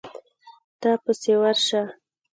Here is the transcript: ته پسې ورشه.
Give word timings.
ته 0.81 0.91
پسې 1.03 1.33
ورشه. 1.41 1.81